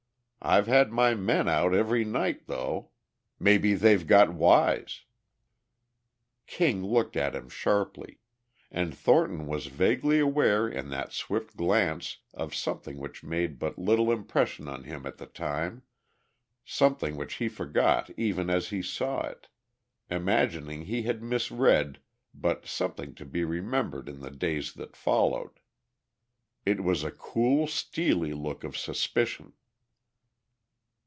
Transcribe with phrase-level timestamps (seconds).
[0.43, 2.89] I've had my men out every night, though.
[3.39, 5.03] Maybe they've got wise."
[6.47, 8.17] King looked at him sharply.
[8.71, 14.11] And Thornton was vaguely aware in that swift glance of something which made but little
[14.11, 15.83] impression on him at the time,
[16.65, 19.47] something which he forgot even as he saw it,
[20.09, 21.99] imagining he had misread
[22.33, 25.59] but something to be remembered in the days that followed:
[26.65, 29.53] it was a cool, steely look of suspicion.